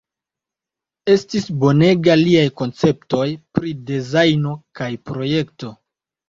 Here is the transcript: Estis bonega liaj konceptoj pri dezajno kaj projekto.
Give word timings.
Estis 1.15 1.43
bonega 1.63 2.15
liaj 2.21 2.45
konceptoj 2.61 3.27
pri 3.59 3.75
dezajno 3.91 4.55
kaj 4.81 4.91
projekto. 5.13 5.73